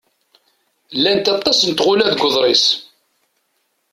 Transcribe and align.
Llant 0.97 1.27
aṭas 1.35 1.59
n 1.63 1.71
tɣula 1.71 2.07
deg 2.11 2.23
uḍris. 2.27 2.65